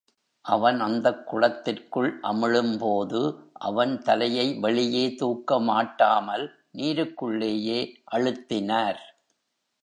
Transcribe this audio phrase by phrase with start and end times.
[0.45, 3.21] அவன் அந்தக் குளத்திற்குள் அமிழும்போது
[3.61, 6.45] அவன் தலையை வெளியே தூக்க மாட்டாமல்
[6.77, 7.79] நீருக்குள்ளேயே
[8.11, 9.01] அழுத்தினார்.